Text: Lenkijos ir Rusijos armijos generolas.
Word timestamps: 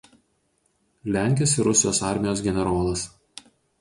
Lenkijos 1.15 1.53
ir 1.59 1.67
Rusijos 1.71 2.01
armijos 2.01 2.41
generolas. 2.49 3.03